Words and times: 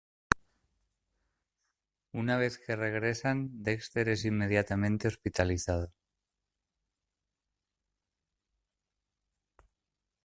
Una 2.21 2.35
vez 2.37 2.57
que 2.57 2.75
regresan, 2.75 3.61
Dexter 3.61 4.09
es 4.09 4.25
inmediatamente 4.25 5.07
hospitalizado. 5.07 5.93